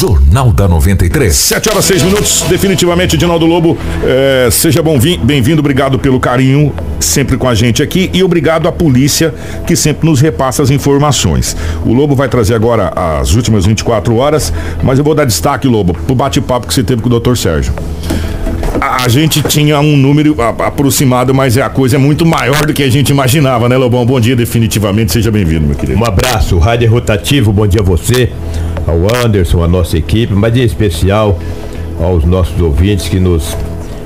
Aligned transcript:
Jornal 0.00 0.50
da 0.50 0.66
93. 0.66 1.30
7 1.36 1.68
horas 1.68 1.84
6 1.84 2.02
minutos, 2.04 2.44
definitivamente, 2.48 3.18
Dinaldo 3.18 3.44
Lobo. 3.44 3.76
É, 4.02 4.48
seja 4.50 4.82
bem-vindo, 5.22 5.60
obrigado 5.60 5.98
pelo 5.98 6.18
carinho 6.18 6.72
sempre 6.98 7.36
com 7.36 7.46
a 7.46 7.54
gente 7.54 7.82
aqui 7.82 8.08
e 8.14 8.24
obrigado 8.24 8.66
à 8.66 8.72
polícia 8.72 9.34
que 9.66 9.76
sempre 9.76 10.08
nos 10.08 10.18
repassa 10.18 10.62
as 10.62 10.70
informações. 10.70 11.54
O 11.84 11.92
Lobo 11.92 12.16
vai 12.16 12.30
trazer 12.30 12.54
agora 12.54 12.90
as 13.20 13.34
últimas 13.34 13.66
24 13.66 14.16
horas, 14.16 14.50
mas 14.82 14.98
eu 14.98 15.04
vou 15.04 15.14
dar 15.14 15.26
destaque, 15.26 15.68
Lobo, 15.68 15.92
pro 15.92 16.14
bate-papo 16.14 16.66
que 16.66 16.72
você 16.72 16.82
teve 16.82 17.02
com 17.02 17.10
o 17.10 17.20
Dr. 17.20 17.36
Sérgio 17.36 17.74
a, 18.80 19.08
gente 19.08 19.42
tinha 19.42 19.78
um 19.80 19.96
número 19.96 20.36
aproximado, 20.40 21.34
mas 21.34 21.58
a 21.58 21.68
coisa 21.68 21.96
é 21.96 21.98
muito 21.98 22.24
maior 22.24 22.64
do 22.66 22.72
que 22.72 22.82
a 22.82 22.90
gente 22.90 23.10
imaginava, 23.10 23.68
né, 23.68 23.76
Lobão? 23.76 24.04
Bom 24.06 24.18
dia, 24.18 24.34
definitivamente. 24.34 25.12
Seja 25.12 25.30
bem-vindo, 25.30 25.66
meu 25.66 25.76
querido. 25.76 26.00
Um 26.00 26.04
abraço, 26.04 26.58
Rádio 26.58 26.90
Rotativo, 26.90 27.52
bom 27.52 27.66
dia 27.66 27.80
a 27.80 27.84
você, 27.84 28.30
ao 28.86 29.24
Anderson, 29.24 29.62
a 29.62 29.68
nossa 29.68 29.96
equipe, 29.96 30.32
mas 30.34 30.56
em 30.56 30.62
especial 30.62 31.38
aos 32.00 32.24
nossos 32.24 32.60
ouvintes 32.60 33.08
que 33.08 33.20
nos 33.20 33.56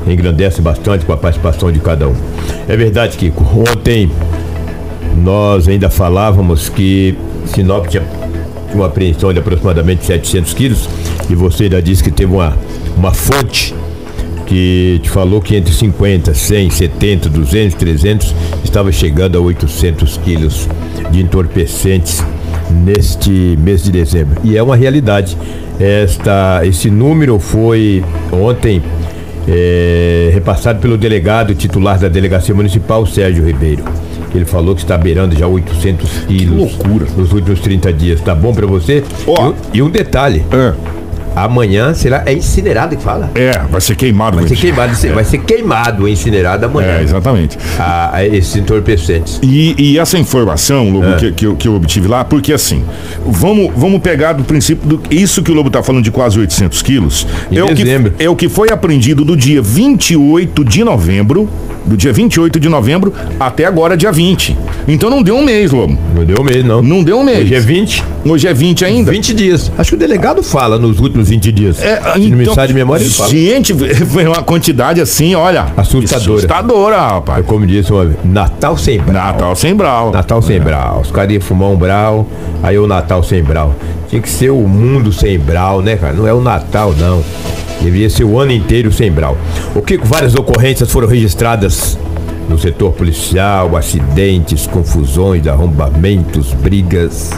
engrandecem 0.06 0.62
bastante 0.62 1.04
com 1.04 1.12
a 1.12 1.16
participação 1.16 1.70
de 1.72 1.78
cada 1.78 2.08
um. 2.08 2.14
É 2.68 2.76
verdade 2.76 3.16
que 3.16 3.32
ontem 3.56 4.10
nós 5.16 5.68
ainda 5.68 5.88
falávamos 5.88 6.68
que 6.68 7.16
Sinop 7.46 7.86
tinha 7.86 8.02
uma 8.74 8.86
apreensão 8.86 9.32
de 9.32 9.38
aproximadamente 9.38 10.04
700 10.04 10.54
quilos 10.54 10.88
e 11.30 11.34
você 11.34 11.64
ainda 11.64 11.80
disse 11.80 12.02
que 12.02 12.10
teve 12.10 12.32
uma, 12.32 12.56
uma 12.96 13.12
fonte 13.12 13.74
que 14.46 15.00
te 15.02 15.08
falou 15.08 15.40
que 15.40 15.56
entre 15.56 15.72
50, 15.72 16.34
100, 16.34 16.70
70, 16.70 17.28
200, 17.30 17.74
300 17.76 18.34
estava 18.62 18.92
chegando 18.92 19.38
a 19.38 19.40
800 19.40 20.18
quilos 20.18 20.68
de 21.10 21.20
entorpecentes 21.20 22.22
neste 22.70 23.56
mês 23.60 23.82
de 23.82 23.92
dezembro. 23.92 24.40
E 24.44 24.56
é 24.56 24.62
uma 24.62 24.76
realidade. 24.76 25.36
Esta, 25.78 26.60
esse 26.64 26.90
número 26.90 27.38
foi 27.38 28.04
ontem 28.32 28.82
é, 29.48 30.30
repassado 30.32 30.78
pelo 30.80 30.96
delegado 30.96 31.54
titular 31.54 31.98
da 31.98 32.08
Delegacia 32.08 32.54
Municipal, 32.54 33.06
Sérgio 33.06 33.44
Ribeiro. 33.44 33.84
Ele 34.34 34.44
falou 34.44 34.74
que 34.74 34.82
está 34.82 34.98
beirando 34.98 35.36
já 35.36 35.46
800 35.46 36.10
quilos 36.26 36.72
que 36.72 36.78
loucura. 36.78 37.06
nos 37.16 37.32
últimos 37.32 37.60
30 37.60 37.92
dias. 37.92 38.20
Tá 38.20 38.34
bom 38.34 38.52
para 38.52 38.66
você? 38.66 39.04
Oh. 39.26 39.52
E, 39.72 39.78
e 39.78 39.82
um 39.82 39.90
detalhe. 39.90 40.44
É 40.50 40.93
Amanhã 41.34 41.94
será. 41.94 42.22
É 42.26 42.32
incinerado 42.32 42.96
que 42.96 43.02
fala? 43.02 43.30
É, 43.34 43.58
vai 43.70 43.80
ser 43.80 43.96
queimado. 43.96 44.36
Vai 44.36 44.48
ser 44.48 44.56
queimado, 44.56 45.06
é. 45.06 45.12
vai 45.12 45.24
ser 45.24 45.38
queimado, 45.38 46.08
incinerado 46.08 46.66
amanhã. 46.66 46.98
É, 46.98 47.02
exatamente. 47.02 47.58
A, 47.78 48.16
a 48.16 48.26
esses 48.26 48.54
entorpecentes. 48.56 49.40
E, 49.42 49.74
e 49.78 49.98
essa 49.98 50.18
informação, 50.18 50.90
Lobo, 50.90 51.06
é. 51.06 51.16
que, 51.16 51.32
que, 51.32 51.46
eu, 51.46 51.56
que 51.56 51.68
eu 51.68 51.74
obtive 51.74 52.08
lá, 52.08 52.24
porque 52.24 52.52
assim, 52.52 52.84
vamos, 53.26 53.72
vamos 53.76 54.00
pegar 54.00 54.32
do 54.32 54.44
princípio 54.44 54.88
do. 54.88 55.02
Isso 55.10 55.42
que 55.42 55.50
o 55.50 55.54
Lobo 55.54 55.68
está 55.68 55.82
falando 55.82 56.04
de 56.04 56.10
quase 56.10 56.38
800 56.38 56.82
quilos. 56.82 57.26
Em 57.50 57.58
é, 57.58 57.64
o 57.64 57.74
que, 57.74 57.84
é 58.18 58.30
o 58.30 58.36
que 58.36 58.48
foi 58.48 58.70
apreendido 58.70 59.24
do 59.24 59.36
dia 59.36 59.60
28 59.60 60.64
de 60.64 60.84
novembro 60.84 61.48
do 61.84 61.96
dia 61.96 62.12
28 62.12 62.58
de 62.58 62.68
novembro 62.68 63.12
até 63.38 63.64
agora, 63.64 63.96
dia 63.96 64.12
20. 64.12 64.56
Então 64.86 65.10
não 65.10 65.22
deu 65.22 65.36
um 65.36 65.44
mês, 65.44 65.72
Lobo. 65.72 65.98
Não 66.14 66.24
deu 66.24 66.36
um 66.40 66.44
mês, 66.44 66.64
não. 66.64 66.82
Não 66.82 67.02
deu 67.02 67.18
um 67.18 67.24
mês. 67.24 67.40
Hoje 67.40 67.54
é 67.54 67.60
20. 67.60 68.04
Hoje 68.24 68.48
é 68.48 68.54
20 68.54 68.84
ainda. 68.84 69.10
20 69.10 69.34
dias. 69.34 69.72
Acho 69.76 69.90
que 69.90 69.96
o 69.96 69.98
delegado 69.98 70.42
fala 70.42 70.78
nos 70.78 70.98
últimos 70.98 71.28
20 71.28 71.52
dias. 71.52 71.82
É, 71.82 71.96
Se 71.96 72.20
então, 72.20 72.30
não 72.30 72.38
me 72.38 72.54
sai 72.54 72.66
de 72.66 72.74
memória, 72.74 73.02
ele 73.02 73.12
fala. 73.12 73.30
Gente, 73.30 73.74
foi 74.06 74.26
uma 74.26 74.42
quantidade 74.42 75.00
assim, 75.00 75.34
olha. 75.34 75.66
Assustadora. 75.76 76.36
Assustadora, 76.36 76.96
rapaz. 76.96 77.38
Eu, 77.38 77.44
como 77.44 77.66
disse 77.66 77.92
vez, 77.92 78.12
Natal 78.24 78.76
sem 78.76 78.98
brau. 78.98 79.14
Natal 79.14 79.56
sem 79.56 79.74
brau. 79.74 80.12
Natal 80.12 80.42
sem 80.42 80.56
é. 80.56 80.60
brau. 80.60 81.00
Os 81.00 81.10
caras 81.10 81.32
iam 81.32 81.40
fumar 81.40 81.70
um 81.70 81.76
brau, 81.76 82.26
aí 82.62 82.78
o 82.78 82.86
Natal 82.86 83.22
sem 83.22 83.42
brau. 83.42 83.74
Tinha 84.08 84.20
que 84.20 84.30
ser 84.30 84.50
o 84.50 84.68
mundo 84.68 85.12
sem 85.12 85.38
brau, 85.38 85.82
né, 85.82 85.96
cara? 85.96 86.12
Não 86.12 86.26
é 86.26 86.32
o 86.32 86.40
Natal, 86.40 86.94
não. 86.98 87.22
Deveria 87.82 88.08
ser 88.08 88.24
o 88.24 88.38
ano 88.38 88.52
inteiro 88.52 88.92
sem 88.92 89.10
brau. 89.10 89.36
O 89.74 89.82
que 89.82 89.98
várias 89.98 90.34
ocorrências 90.34 90.90
foram 90.90 91.08
registradas 91.08 91.98
no 92.48 92.58
setor 92.58 92.92
policial, 92.92 93.76
acidentes, 93.76 94.66
confusões, 94.66 95.46
arrombamentos, 95.46 96.52
brigas. 96.52 97.30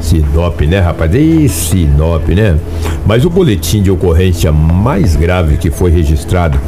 Sinop, 0.00 0.60
né, 0.62 0.80
rapaz? 0.80 1.14
E 1.14 1.48
Sinop, 1.48 2.28
né? 2.28 2.58
Mas 3.06 3.24
o 3.24 3.30
boletim 3.30 3.82
de 3.82 3.90
ocorrência 3.90 4.50
mais 4.50 5.14
grave 5.14 5.56
que 5.56 5.70
foi 5.70 5.90
registrado 5.90 6.58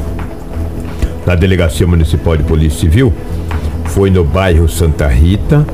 na 1.26 1.34
Delegacia 1.34 1.86
Municipal 1.86 2.36
de 2.36 2.44
Polícia 2.44 2.80
Civil 2.80 3.12
foi 3.86 4.10
no 4.10 4.24
bairro 4.24 4.68
Santa 4.68 5.08
Rita. 5.08 5.66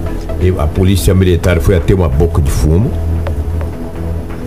A 0.58 0.66
polícia 0.66 1.14
militar 1.14 1.60
foi 1.60 1.76
até 1.76 1.94
uma 1.94 2.08
boca 2.08 2.40
de 2.40 2.50
fumo 2.50 2.90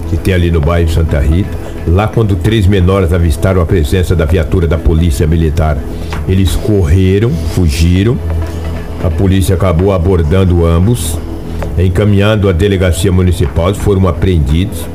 que 0.10 0.18
tem 0.18 0.34
ali 0.34 0.50
no 0.50 0.60
bairro 0.60 0.90
Santa 0.90 1.20
Rita. 1.20 1.63
Lá, 1.88 2.08
quando 2.08 2.36
três 2.36 2.66
menores 2.66 3.12
avistaram 3.12 3.62
a 3.62 3.66
presença 3.66 4.16
da 4.16 4.26
viatura 4.26 4.68
da 4.68 4.78
polícia 4.78 5.28
militar, 5.28 5.78
eles 6.28 6.56
correram, 6.56 7.30
fugiram. 7.30 8.18
A 9.04 9.10
polícia 9.10 9.56
acabou 9.56 9.92
abordando 9.92 10.66
ambos, 10.66 11.18
encaminhando 11.78 12.48
a 12.48 12.54
delegacia 12.54 13.12
municipal. 13.12 13.74
Foram 13.74 14.08
apreendidos. 14.08 14.86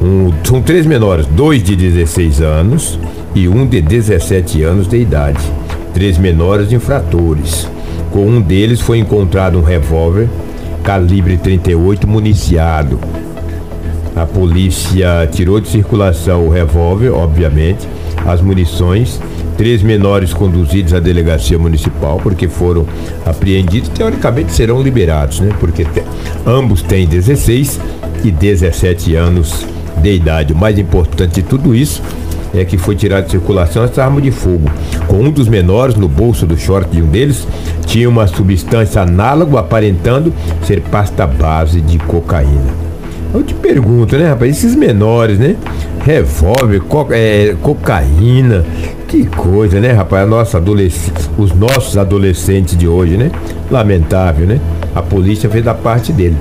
Um, 0.00 0.32
são 0.42 0.62
três 0.62 0.86
menores, 0.86 1.26
dois 1.26 1.62
de 1.62 1.76
16 1.76 2.40
anos 2.40 2.98
e 3.34 3.46
um 3.46 3.66
de 3.66 3.82
17 3.82 4.62
anos 4.62 4.88
de 4.88 4.96
idade. 4.96 5.40
Três 5.92 6.16
menores 6.16 6.72
infratores. 6.72 7.68
Com 8.10 8.26
um 8.26 8.40
deles 8.40 8.80
foi 8.80 8.98
encontrado 8.98 9.58
um 9.58 9.62
revólver 9.62 10.28
calibre 10.82 11.36
38 11.36 12.08
municiado 12.08 12.98
a 14.16 14.26
polícia 14.26 15.28
tirou 15.30 15.60
de 15.60 15.68
circulação 15.68 16.46
o 16.46 16.50
revólver, 16.50 17.10
obviamente, 17.10 17.88
as 18.26 18.40
munições. 18.40 19.20
Três 19.56 19.82
menores 19.82 20.32
conduzidos 20.32 20.94
à 20.94 21.00
delegacia 21.00 21.58
municipal, 21.58 22.18
porque 22.22 22.48
foram 22.48 22.86
apreendidos, 23.26 23.90
teoricamente 23.90 24.52
serão 24.52 24.82
liberados, 24.82 25.40
né? 25.40 25.50
Porque 25.60 25.84
te, 25.84 26.02
ambos 26.46 26.80
têm 26.80 27.06
16 27.06 27.78
e 28.24 28.30
17 28.30 29.14
anos 29.16 29.66
de 29.98 30.14
idade. 30.14 30.54
O 30.54 30.56
mais 30.56 30.78
importante 30.78 31.34
de 31.34 31.42
tudo 31.42 31.74
isso 31.74 32.02
é 32.54 32.64
que 32.64 32.78
foi 32.78 32.96
tirada 32.96 33.22
de 33.22 33.32
circulação 33.32 33.84
essa 33.84 34.02
arma 34.02 34.20
de 34.20 34.30
fogo. 34.30 34.68
Com 35.06 35.16
um 35.16 35.30
dos 35.30 35.46
menores 35.46 35.94
no 35.94 36.08
bolso 36.08 36.46
do 36.46 36.56
short 36.56 36.90
de 36.90 37.02
um 37.02 37.06
deles, 37.06 37.46
tinha 37.86 38.08
uma 38.08 38.26
substância 38.26 39.02
análoga 39.02 39.60
aparentando 39.60 40.32
ser 40.62 40.80
pasta 40.80 41.26
base 41.26 41.82
de 41.82 41.98
cocaína. 41.98 42.89
Eu 43.32 43.44
te 43.44 43.54
pergunto, 43.54 44.18
né, 44.18 44.28
rapaz? 44.28 44.50
Esses 44.50 44.74
menores, 44.74 45.38
né? 45.38 45.54
Revólver, 46.04 46.80
co 46.80 47.06
é, 47.10 47.54
cocaína, 47.62 48.64
que 49.06 49.24
coisa, 49.26 49.78
né, 49.78 49.92
rapaz? 49.92 50.24
A 50.24 50.26
nossa 50.26 50.58
os 51.38 51.52
nossos 51.52 51.96
adolescentes 51.96 52.76
de 52.76 52.88
hoje, 52.88 53.16
né? 53.16 53.30
Lamentável, 53.70 54.46
né? 54.46 54.60
A 54.94 55.00
polícia 55.00 55.48
fez 55.48 55.64
a 55.68 55.74
parte 55.74 56.12
dele. 56.12 56.36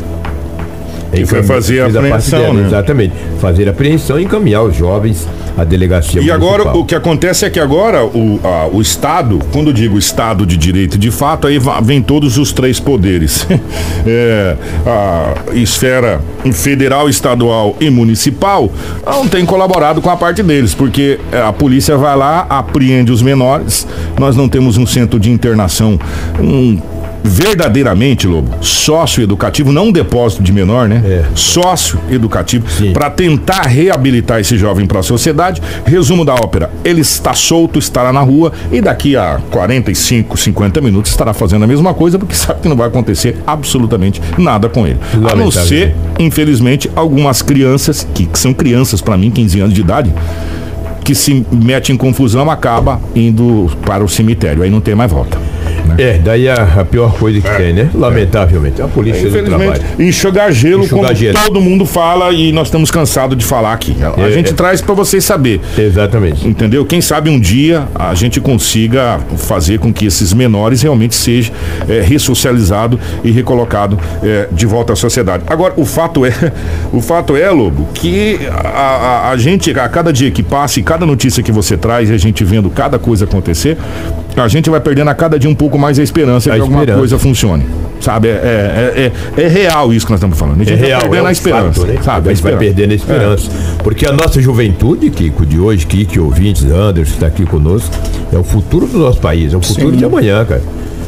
E 1.14 1.26
foi 1.26 1.44
fazer 1.44 1.82
a 1.82 1.88
apreensão, 1.88 2.54
né? 2.54 2.68
Exatamente. 2.68 3.14
Fazer 3.40 3.68
a 3.68 3.72
apreensão 3.72 4.20
e 4.20 4.24
encaminhar 4.24 4.64
os 4.64 4.76
jovens 4.76 5.28
à 5.58 5.64
delegacia 5.64 6.22
E 6.22 6.26
municipal. 6.26 6.54
agora, 6.54 6.78
o 6.78 6.86
que 6.86 6.94
acontece 6.96 7.46
é 7.46 7.50
que 7.50 7.60
agora 7.60 8.06
o, 8.06 8.40
a, 8.44 8.68
o 8.72 8.82
Estado, 8.82 9.40
quando 9.52 9.74
digo 9.74 9.98
Estado 9.98 10.46
de 10.46 10.56
Direito 10.56 10.98
de 10.98 11.12
fato, 11.12 11.48
aí 11.48 11.60
vem 11.84 12.02
todos 12.02 12.38
os 12.38 12.52
três 12.52 12.80
poderes. 12.80 13.48
é, 14.06 14.56
a 14.86 15.56
esfera 15.56 16.22
federal, 16.54 17.10
estadual 17.10 17.76
e 17.80 17.90
municipal 17.90 18.72
não 19.06 19.28
tem 19.28 19.46
colaborado 19.46 20.02
com 20.02 20.10
a 20.10 20.18
parte 20.18 20.44
deles, 20.44 20.74
porque 20.74 21.20
é, 21.32 21.42
a 21.42 21.52
polícia 21.52 21.98
vai 21.98 22.16
lá, 22.16 22.46
apreende 22.50 23.12
os 23.12 23.22
menores, 23.22 23.88
nós 24.18 24.36
não 24.36 24.48
temos 24.48 24.78
um 24.78 24.86
centro 24.86 25.20
de 25.20 25.32
internação, 25.32 26.00
um 26.40 26.80
verdadeiramente, 27.24 28.28
Lobo, 28.28 28.64
sócio 28.64 29.22
educativo, 29.24 29.72
não 29.72 29.88
um 29.88 29.92
depósito 29.92 30.44
de 30.44 30.52
menor, 30.52 30.88
né? 30.88 31.02
É. 31.06 31.26
Sócio 31.36 32.00
educativo, 32.10 32.66
para 32.94 33.10
tentar 33.10 33.64
reabilitar 33.64 34.40
esse 34.40 34.58
jovem 34.58 34.86
para 34.86 35.00
a 35.00 35.04
sociedade. 35.04 35.62
Resumo 35.86 36.24
da 36.24 36.34
ópera: 36.34 36.70
ele 36.84 37.02
está 37.02 37.34
solto, 37.34 37.80
estará 37.80 38.12
na 38.12 38.22
rua 38.22 38.52
e 38.72 38.82
daqui 38.82 39.16
a 39.16 39.40
45, 39.52 40.38
50 40.38 40.82
minutos 40.82 41.12
estará 41.12 41.34
fazendo 41.34 41.64
a 41.64 41.68
mesma 41.68 41.94
coisa, 41.94 42.18
porque 42.18 42.36
sabe 42.36 42.62
que 42.62 42.70
não 42.70 42.76
vai 42.76 42.88
acontecer 42.88 43.38
absolutamente 43.46 44.22
nada 44.38 44.70
com 44.70 44.86
ele. 44.86 45.00
A 45.32 45.36
não 45.36 45.52
ser, 45.52 45.96
infelizmente, 46.18 46.90
algumas 46.96 47.42
crianças, 47.42 48.08
que, 48.14 48.26
que 48.26 48.40
são 48.40 48.54
crianças 48.54 49.02
para 49.02 49.18
mim, 49.18 49.30
15 49.30 49.60
anos 49.60 49.74
de 49.74 49.82
idade, 49.82 50.14
que 51.04 51.16
se 51.16 51.46
mete 51.52 51.92
em 51.92 51.98
confusão 51.98 52.52
acaba 52.52 53.02
indo 53.16 53.70
para 53.82 54.04
o 54.04 54.10
cemitério. 54.10 54.64
Aí 54.64 54.70
não 54.70 54.82
tem 54.82 54.96
mais 54.96 55.12
volta. 55.12 55.38
Né? 55.90 55.96
É, 55.98 56.18
daí 56.18 56.48
a, 56.50 56.56
a 56.82 56.86
pior 56.86 57.14
coisa 57.18 57.40
que 57.42 57.48
É. 57.48 57.54
tem, 57.56 57.74
né? 57.74 57.90
Lamentavelmente. 57.94 58.82
A 58.82 58.88
polícia 58.88 59.24
do 59.30 59.32
trabalho. 59.44 59.72
Infelizmente, 59.72 60.04
enxugar 60.10 60.52
gelo, 60.52 60.84
Enxugar 60.84 61.06
como 61.08 61.16
gelo. 61.16 61.38
todo 61.46 61.62
mundo 61.62 61.86
fala 61.86 62.32
e 62.32 62.52
nós 62.52 62.68
estamos 62.68 62.90
cansados 62.92 63.38
de 63.38 63.44
falar 63.46 63.74
aqui. 63.74 63.96
A 64.18 64.22
É, 64.22 64.32
gente 64.32 64.52
é. 64.52 64.54
traz 64.54 64.82
para 64.82 64.94
vocês 64.94 65.24
saber. 65.24 65.60
Exatamente. 65.78 66.48
Entendeu? 66.48 66.86
Quem 66.86 67.02
sabe 67.02 67.30
um 67.30 67.40
dia 67.40 67.88
a 67.96 68.14
gente 68.14 68.40
consiga 68.40 69.20
fazer 69.38 69.80
com 69.80 69.92
que 69.94 70.06
esses 70.06 70.34
menores 70.34 70.82
realmente 70.82 71.16
sejam 71.16 71.54
é, 71.88 72.02
ressocializados 72.02 73.00
e 73.24 73.32
recolocados 73.32 73.98
é, 74.24 74.48
de 74.52 74.66
volta 74.66 74.94
à 74.94 74.96
sociedade. 74.96 75.44
Agora, 75.48 75.74
o 75.78 75.86
fato 75.86 76.26
é, 76.26 76.32
o 76.94 77.02
fato 77.02 77.36
é, 77.36 77.50
Lobo, 77.50 77.88
que 77.94 78.40
a, 78.52 78.68
a- 79.28 79.30
a 79.32 79.38
gente, 79.38 79.72
a 79.72 79.88
cada 79.90 80.12
dia 80.14 80.32
que 80.32 80.44
passa 80.44 80.80
e 80.80 80.84
cada 80.84 81.06
notícia 81.06 81.42
que 81.44 81.52
você 81.52 81.76
traz 81.78 82.10
e 82.10 82.14
a 82.14 82.18
gente 82.18 82.44
vendo 82.44 82.70
cada 82.70 82.98
coisa 83.00 83.26
acontecer, 83.26 83.78
a 84.44 84.48
gente 84.48 84.70
vai 84.70 84.80
perdendo 84.80 85.10
a 85.10 85.14
cada 85.16 85.38
dia 85.40 85.50
um 85.50 85.56
pouco 85.56 85.78
mais 85.78 85.98
a 86.00 86.04
esperança 86.04 86.50
A 86.50 86.56
que 86.56 86.62
alguma 86.62 86.80
esperança. 86.80 87.00
coisa 87.00 87.20
funcione. 87.20 87.66
Sabe? 88.02 88.30
É, 88.30 88.32
é, 88.32 89.12
é, 89.38 89.44
é 89.44 89.48
real 89.48 89.94
isso 89.94 90.06
que 90.06 90.12
nós 90.12 90.20
estamos 90.20 90.38
falando. 90.38 90.62
A 90.62 90.64
gente 90.64 90.74
É 90.74 90.78
vai 90.78 90.88
real, 90.88 91.02
perdendo 91.02 91.26
é 91.26 91.30
a 91.30 91.32
esperança. 91.32 91.80
fato, 91.82 91.88
né? 91.94 92.00
Sabe? 92.02 92.30
A 92.30 92.34
gente 92.34 92.44
vai 92.44 92.58
perdendo 92.58 92.92
a 92.92 92.96
esperança. 92.96 93.50
Porque 93.84 94.06
a 94.06 94.14
nossa 94.14 94.42
juventude, 94.42 95.10
Kiko, 95.10 95.46
de 95.46 95.60
hoje, 95.60 95.86
Kiko, 95.86 96.22
ouvintes, 96.24 96.64
Anderson, 96.66 97.12
que 97.12 97.18
está 97.18 97.28
aqui 97.28 97.46
conosco, 97.46 97.90
é 98.32 98.38
o 98.38 98.44
futuro 98.44 98.88
do 98.88 98.98
nosso 99.00 99.20
país, 99.20 99.54
é 99.54 99.58
o 99.58 99.62
futuro 99.62 99.92
Sim. 99.92 99.98
de 99.98 100.06
amanhã, 100.06 100.46
cara. 100.46 100.62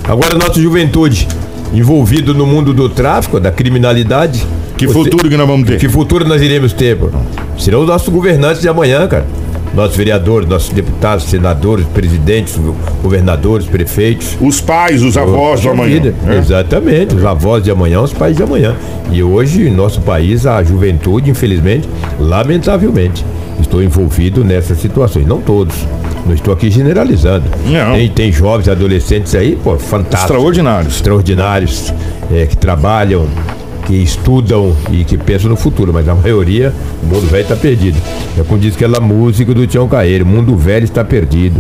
Agora, 0.04 0.36
a 0.36 0.38
nossa 0.38 0.60
juventude, 0.60 1.28
envolvido 1.74 2.34
no 2.34 2.46
mundo 2.46 2.74
do 2.74 2.90
tráfico, 2.90 3.40
da 3.40 3.52
criminalidade. 3.52 4.46
Que 4.78 4.88
futuro 4.88 5.30
que 5.30 5.38
nós 5.38 5.48
vamos 5.48 5.68
ter? 5.68 5.78
Que 5.78 5.88
futuro 5.88 6.28
nós 6.28 6.42
iremos 6.42 6.74
ter, 6.74 6.98
pô? 6.98 7.10
Serão 7.58 7.82
os 7.82 7.88
nossos 7.88 8.10
governantes 8.10 8.62
de 8.62 8.68
amanhã, 8.68 9.08
cara. 9.08 9.26
Nossos 9.74 9.96
vereadores, 9.96 10.50
nossos 10.50 10.70
deputados, 10.70 11.26
senadores, 11.26 11.86
presidentes, 11.88 12.60
governadores, 13.02 13.66
prefeitos. 13.68 14.38
Os 14.42 14.60
pais, 14.60 15.02
os 15.02 15.16
avós 15.18 15.62
do 15.62 15.68
Poxa 15.68 15.72
amanhã. 15.72 16.14
né? 16.24 16.38
Exatamente, 16.38 17.16
os 17.16 17.24
avós 17.26 17.64
de 17.64 17.72
amanhã, 17.72 18.02
os 18.02 18.12
pais 18.12 18.36
de 18.36 18.44
amanhã. 18.44 18.76
E 19.12 19.24
hoje, 19.24 19.68
em 19.68 19.72
nosso 19.72 20.02
país, 20.02 20.46
a 20.46 20.62
juventude, 20.64 21.30
infelizmente, 21.30 21.88
lamentavelmente, 22.20 23.26
estou 23.60 23.82
envolvido 23.82 24.44
nessas 24.44 24.78
situações. 24.80 25.26
Não 25.26 25.40
todos. 25.40 25.76
Não 26.26 26.34
estou 26.36 26.54
aqui 26.54 26.70
generalizando. 26.70 27.46
Não. 27.66 27.94
Tem, 27.94 28.10
tem 28.10 28.32
jovens, 28.32 28.68
adolescentes 28.70 29.34
aí, 29.36 29.56
pô, 29.56 29.78
fantásticos 29.78 30.22
Extraordinários. 30.36 30.96
extraordinários 30.96 31.94
é, 32.32 32.46
que 32.46 32.56
trabalham, 32.58 33.26
que 33.92 33.98
estudam 33.98 34.74
e 34.90 35.04
que 35.04 35.18
pensam 35.18 35.50
no 35.50 35.58
futuro, 35.58 35.92
mas 35.92 36.08
a 36.08 36.16
maioria, 36.16 36.74
o 37.04 37.06
mundo 37.08 37.28
velho 37.28 37.42
está 37.42 37.58
perdido. 37.58 38.02
É 38.40 38.44
como 38.44 38.58
diz 38.58 38.74
aquela 38.74 39.02
música 39.02 39.54
do 39.54 39.68
Tião 39.68 39.86
Caeiro, 39.86 40.24
o 40.24 40.28
mundo 40.28 40.56
velho 40.56 40.86
está 40.86 41.04
perdido. 41.04 41.60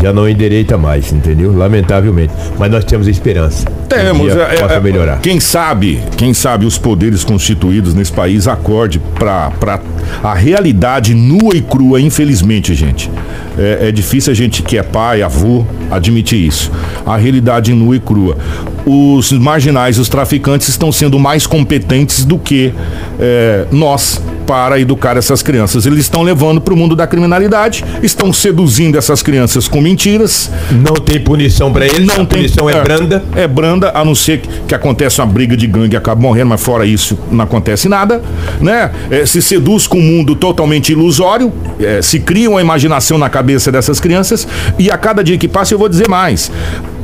Já 0.00 0.12
não 0.12 0.28
endireita 0.28 0.76
mais, 0.78 1.12
entendeu? 1.12 1.56
Lamentavelmente. 1.56 2.32
Mas 2.58 2.70
nós 2.70 2.84
temos 2.84 3.06
esperança. 3.06 3.66
Temos, 3.88 4.34
é, 4.34 4.56
possa 4.56 4.74
é, 4.74 4.80
melhorar. 4.80 5.20
Quem 5.20 5.38
sabe, 5.38 6.00
quem 6.16 6.32
sabe 6.32 6.64
os 6.64 6.78
poderes 6.78 7.24
constituídos 7.24 7.94
nesse 7.94 8.12
país 8.12 8.48
acorde 8.48 9.00
para 9.18 9.80
a 10.22 10.34
realidade 10.34 11.14
nua 11.14 11.54
e 11.54 11.60
crua, 11.60 12.00
infelizmente, 12.00 12.74
gente. 12.74 13.10
É, 13.58 13.88
é 13.88 13.92
difícil 13.92 14.32
a 14.32 14.34
gente 14.34 14.62
que 14.62 14.78
é 14.78 14.82
pai, 14.82 15.22
avô, 15.22 15.64
admitir 15.90 16.38
isso. 16.38 16.70
A 17.04 17.16
realidade 17.16 17.72
nua 17.74 17.96
e 17.96 18.00
crua. 18.00 18.36
Os 18.84 19.30
marginais, 19.32 19.98
os 19.98 20.08
traficantes 20.08 20.68
estão 20.68 20.90
sendo 20.90 21.18
mais 21.18 21.46
competentes 21.46 22.24
do 22.24 22.38
que 22.38 22.72
é, 23.20 23.66
nós 23.70 24.20
para 24.46 24.78
educar 24.78 25.16
essas 25.16 25.42
crianças. 25.42 25.86
Eles 25.86 26.00
estão 26.00 26.22
levando 26.22 26.60
para 26.60 26.74
o 26.74 26.76
mundo 26.76 26.94
da 26.94 27.06
criminalidade, 27.06 27.84
estão 28.02 28.32
seduzindo 28.32 28.96
essas 28.98 29.22
crianças 29.22 29.68
com 29.68 29.80
mentiras, 29.80 30.50
Não 30.70 30.94
tem 30.94 31.20
punição 31.20 31.72
para 31.72 31.86
eles, 31.86 32.06
não 32.06 32.14
a 32.14 32.18
tem 32.18 32.26
punição 32.26 32.68
é, 32.68 32.82
branda. 32.82 33.24
É 33.34 33.48
branda, 33.48 33.92
a 33.94 34.04
não 34.04 34.14
ser 34.14 34.40
que, 34.40 34.48
que 34.68 34.74
acontece 34.74 35.20
uma 35.20 35.26
briga 35.26 35.56
de 35.56 35.66
gangue 35.66 35.94
e 35.94 35.96
acaba 35.96 36.20
morrendo, 36.20 36.48
mas 36.48 36.62
fora 36.62 36.84
isso 36.84 37.18
não 37.30 37.44
acontece 37.44 37.88
nada, 37.88 38.22
né? 38.60 38.90
É, 39.10 39.26
se 39.26 39.40
seduz 39.40 39.86
com 39.86 39.98
um 39.98 40.02
mundo 40.02 40.34
totalmente 40.34 40.92
ilusório, 40.92 41.52
é, 41.80 42.02
se 42.02 42.20
cria 42.20 42.50
uma 42.50 42.60
imaginação 42.60 43.18
na 43.18 43.28
cabeça 43.28 43.70
dessas 43.70 44.00
crianças 44.00 44.46
e 44.78 44.90
a 44.90 44.96
cada 44.96 45.22
dia 45.22 45.38
que 45.38 45.48
passa 45.48 45.74
eu 45.74 45.78
vou 45.78 45.88
dizer 45.88 46.08
mais. 46.08 46.50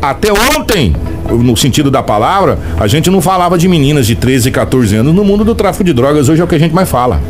Até 0.01 0.29
ontem, 0.33 0.95
no 1.31 1.57
sentido 1.57 1.91
da 1.91 2.03
palavra, 2.03 2.59
a 2.79 2.87
gente 2.87 3.11
não 3.11 3.21
falava 3.21 3.59
de 3.59 3.69
meninas 3.69 4.07
de 4.07 4.17
13 4.17 4.49
e 4.49 4.53
14 4.53 4.97
anos 4.97 5.15
no 5.15 5.25
mundo 5.25 5.45
do 5.45 5.55
tráfico 5.55 5.85
de 5.85 5.93
drogas. 5.93 6.29
Hoje 6.29 6.41
é 6.41 6.45
o 6.45 6.49
que 6.49 6.55
a 6.55 6.59
gente 6.59 6.75
mais 6.75 6.89
fala. 6.89 7.21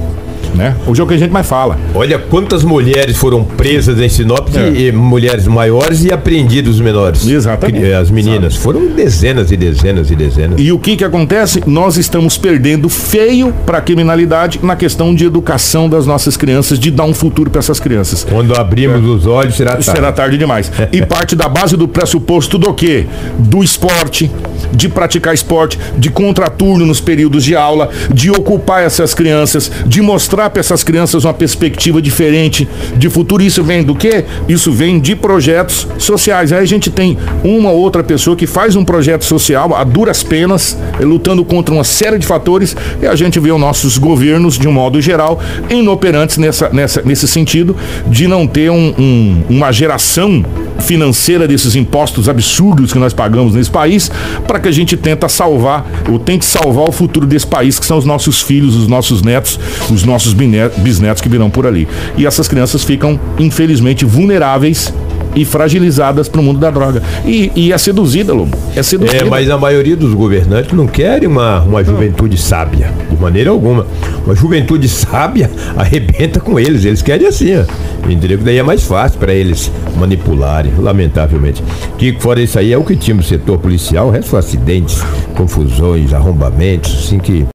Né? 0.55 0.75
Hoje 0.87 1.00
é 1.00 1.05
o 1.05 1.06
que 1.06 1.15
a 1.15 1.19
gente 1.19 1.31
mais 1.33 1.47
fala. 1.47 1.79
Olha 1.95 2.19
quantas 2.19 2.65
mulheres 2.65 3.17
foram 3.17 3.45
presas 3.45 4.00
em 4.00 4.09
Sinop, 4.09 4.49
É. 4.56 4.71
e, 4.71 4.93
mulheres 4.93 5.47
maiores 5.47 6.05
e 6.05 6.12
apreendidos 6.12 6.77
os 6.77 6.81
menores. 6.81 7.27
Exatamente. 7.27 7.93
As 7.93 8.11
meninas. 8.11 8.56
Foram 8.56 8.87
dezenas 8.89 9.50
e 9.53 9.56
dezenas 9.56 10.11
e 10.11 10.17
dezenas. 10.17 10.61
E 10.61 10.73
o 10.73 10.79
que 10.79 10.97
que 10.97 11.05
acontece? 11.05 11.62
Nós 11.67 11.97
estamos 11.97 12.37
perdendo 12.39 12.89
feio 12.89 13.53
para 13.67 13.79
a 13.79 13.81
criminalidade 13.81 14.59
na 14.62 14.75
questão 14.77 15.15
de 15.15 15.25
educação 15.25 15.89
das 15.89 16.06
nossas 16.06 16.37
crianças, 16.37 16.79
de 16.79 16.91
dar 16.91 17.05
um 17.05 17.15
futuro 17.15 17.50
para 17.50 17.59
essas 17.61 17.79
crianças. 17.79 18.25
Quando 18.29 18.55
abrimos 18.55 19.05
os 19.05 19.27
olhos, 19.27 19.56
será 19.56 19.73
tarde. 19.73 19.85
Será 19.85 20.12
tarde 20.12 20.39
demais. 20.39 20.71
E 20.93 21.05
parte 21.05 21.37
da 21.37 21.49
base 21.49 21.77
do 21.77 21.87
pressuposto 21.87 22.56
do 22.59 22.73
quê? 22.75 23.06
Do 23.39 23.62
esporte, 23.62 24.31
de 24.73 24.88
praticar 24.88 25.35
esporte, 25.35 25.79
de 25.97 26.11
contraturno 26.11 26.87
nos 26.87 27.00
períodos 27.00 27.44
de 27.44 27.55
aula, 27.55 27.91
de 28.12 28.31
ocupar 28.31 28.82
essas 28.82 29.15
crianças, 29.15 29.70
de 29.87 30.00
mostrar 30.00 30.50
para 30.50 30.61
essas 30.61 30.82
crianças 30.85 31.25
uma 31.25 31.35
perspectiva 31.35 32.00
diferente 32.00 32.69
de 32.97 33.09
futuro. 33.09 33.43
Isso 33.43 33.62
vem 33.62 33.82
do 33.82 33.94
quê? 33.94 34.25
Isso 34.49 34.73
vem 34.73 34.99
de 35.00 35.15
projetos 35.17 35.87
sociais. 35.99 36.53
Aí 36.53 36.61
a 36.61 36.65
gente 36.67 36.91
tem 36.91 37.17
uma 37.44 37.70
ou 37.70 37.79
outra 37.81 38.03
pessoa 38.03 38.37
que 38.37 38.47
faz 38.47 38.76
um 38.76 38.85
projeto 38.85 39.25
social 39.25 39.75
a 39.75 39.85
duras 39.85 40.23
penas, 40.23 40.76
lutando 41.00 41.44
contra 41.44 41.75
uma 41.75 41.85
série 41.85 42.19
de 42.19 42.26
fatores, 42.26 42.76
e 43.03 43.06
a 43.06 43.14
gente 43.14 43.38
vê 43.41 43.50
os 43.53 43.61
nossos 43.61 43.99
governos, 43.99 44.59
de 44.59 44.69
um 44.69 44.73
modo 44.73 45.00
geral, 45.00 45.41
inoperantes 45.71 46.37
nessa, 46.38 46.69
nessa, 46.71 47.03
nesse 47.03 47.26
sentido 47.29 47.76
de 48.06 48.26
não 48.26 48.47
ter 48.47 48.71
um- 48.71 48.94
um- 48.99 49.43
uma 49.49 49.73
geração 49.73 50.44
financeira 50.80 51.46
desses 51.46 51.75
impostos 51.75 52.28
absurdos 52.28 52.92
que 52.92 52.98
nós 52.98 53.12
pagamos 53.12 53.54
nesse 53.54 53.70
país, 53.70 54.10
para 54.46 54.58
que 54.60 54.69
a 54.69 54.72
gente 54.72 54.96
tenta 54.96 55.28
salvar, 55.28 55.86
ou 56.10 56.19
tente 56.19 56.44
salvar 56.44 56.88
o 56.88 56.92
futuro 56.92 57.26
desse 57.26 57.46
país, 57.46 57.78
que 57.78 57.86
são 57.86 57.98
os 57.98 58.04
nossos 58.04 58.40
filhos, 58.40 58.75
os 58.75 58.88
nossos 58.88 59.22
netos, 59.22 59.58
os 59.90 60.04
nossos 60.04 60.34
bisnetos 60.34 61.20
que 61.20 61.28
virão 61.28 61.50
por 61.50 61.66
ali. 61.66 61.88
E 62.16 62.26
essas 62.26 62.48
crianças 62.48 62.84
ficam, 62.84 63.19
infelizmente, 63.38 64.04
vulneráveis 64.04 64.92
e 65.34 65.44
fragilizadas 65.44 66.28
para 66.28 66.40
o 66.40 66.44
mundo 66.44 66.58
da 66.58 66.70
droga. 66.70 67.02
E, 67.25 67.50
e 67.54 67.72
é 67.72 67.78
seduzida, 67.78 68.32
Lobo. 68.32 68.56
É 68.75 68.82
seduzida. 68.82 69.25
É, 69.25 69.25
mas 69.25 69.50
a 69.50 69.58
maioria 69.58 69.96
dos 69.96 70.14
governantes 70.14 70.72
não 70.72 70.86
querem 70.86 71.28
uma, 71.28 71.60
uma 71.60 71.84
juventude 71.84 72.36
sábia, 72.36 72.90
de 73.10 73.16
maneira 73.16 73.50
alguma. 73.50 73.86
Uma 74.25 74.34
juventude 74.34 74.88
sábia 74.88 75.50
arrebenta 75.76 76.40
com 76.40 76.58
eles, 76.58 76.84
eles 76.84 77.02
querem 77.02 77.26
assim, 77.26 77.56
ó. 77.56 77.64
Entendeu? 78.08 78.38
Que 78.38 78.44
Daí 78.44 78.58
é 78.58 78.62
mais 78.62 78.82
fácil 78.82 79.19
para 79.19 79.32
eles 79.32 79.70
manipularem, 79.96 80.72
lamentavelmente. 80.78 81.62
Que 81.96 82.16
fora 82.19 82.40
isso 82.40 82.58
aí 82.58 82.72
é 82.72 82.78
o 82.78 82.84
que 82.84 82.96
tinha 82.96 83.14
no 83.14 83.22
setor 83.22 83.58
policial, 83.58 84.08
o 84.08 84.10
resto 84.10 84.36
acidentes, 84.36 85.02
confusões, 85.34 86.12
arrombamentos, 86.12 87.04
assim 87.04 87.19
que 87.19 87.44